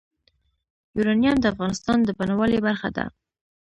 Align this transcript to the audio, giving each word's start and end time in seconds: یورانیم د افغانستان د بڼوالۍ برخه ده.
یورانیم 0.97 1.35
د 1.39 1.45
افغانستان 1.53 1.97
د 2.03 2.09
بڼوالۍ 2.17 2.59
برخه 2.67 2.89
ده. 2.95 3.05